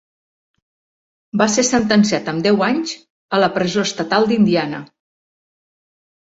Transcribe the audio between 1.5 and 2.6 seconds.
ser sentenciat amb